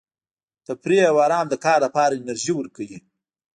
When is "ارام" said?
1.25-1.45